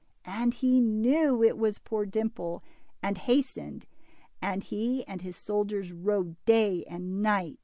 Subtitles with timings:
[0.25, 2.63] And he knew it was poor Dimple,
[3.03, 3.85] and hastened,
[4.41, 7.59] and he and his soldiers rode day and night.